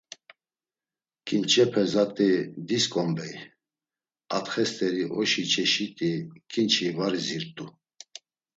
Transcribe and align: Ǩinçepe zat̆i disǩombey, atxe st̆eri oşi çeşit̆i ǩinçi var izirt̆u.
Ǩinçepe 1.25 1.83
zat̆i 1.91 2.31
disǩombey, 2.67 3.33
atxe 4.37 4.65
st̆eri 4.71 5.03
oşi 5.19 5.43
çeşit̆i 5.51 6.11
ǩinçi 6.51 6.87
var 6.97 7.13
izirt̆u. 7.19 7.65